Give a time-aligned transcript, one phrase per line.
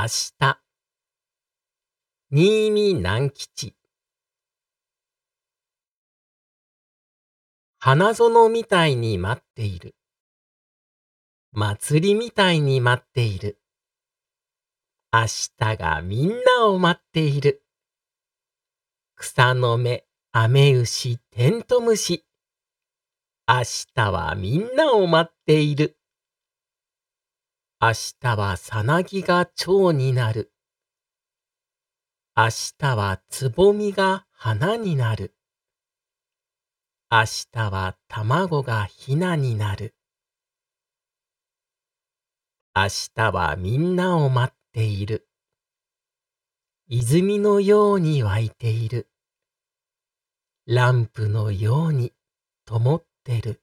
[0.00, 0.60] 明日。
[2.30, 3.74] 新見南吉。
[7.80, 9.96] 花園みたいに待っている。
[11.50, 13.60] 祭りみたいに待っている。
[15.12, 17.64] 明日がみんなを待っている。
[19.16, 22.24] 草の芽、雨牛、テントウムシ。
[23.48, 23.62] 明
[23.96, 25.97] 日はみんなを待っている。
[27.80, 30.52] 明日はさなぎが蝶になる。
[32.36, 35.36] 明日はつぼみが花になる。
[37.08, 37.20] 明
[37.52, 39.94] 日は卵がひなになる。
[42.74, 45.28] 明日はみんなを待っている。
[46.88, 49.08] 泉のように湧いている。
[50.66, 52.12] ランプのように
[52.64, 53.62] 灯ってる。